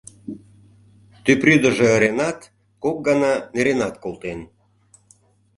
Тупрӱдыжӧ 1.23 1.85
ыренат, 1.95 2.39
кок 2.83 2.97
гана 3.07 3.33
неренат 3.53 3.95
колтен. 4.03 4.39